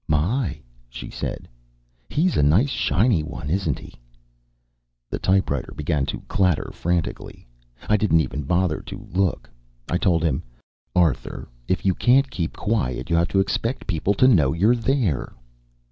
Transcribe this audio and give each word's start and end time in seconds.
"My," 0.07 0.59
she 0.89 1.11
said, 1.11 1.47
"he's 2.09 2.35
a 2.35 2.41
nice 2.41 2.71
shiny 2.71 3.21
one, 3.21 3.51
isn't 3.51 3.77
he?" 3.77 3.93
The 5.11 5.19
typewriter 5.19 5.73
began 5.75 6.07
to 6.07 6.21
clatter 6.21 6.71
frantically. 6.73 7.45
I 7.87 7.97
didn't 7.97 8.21
even 8.21 8.41
bother 8.41 8.81
to 8.81 9.07
look; 9.13 9.47
I 9.91 9.99
told 9.99 10.23
him: 10.23 10.41
"Arthur, 10.95 11.47
if 11.67 11.85
you 11.85 11.93
can't 11.93 12.31
keep 12.31 12.57
quiet, 12.57 13.11
you 13.11 13.15
have 13.15 13.27
to 13.27 13.39
expect 13.39 13.85
people 13.85 14.15
to 14.15 14.27
know 14.27 14.53
you're 14.53 14.75
there." 14.75 15.33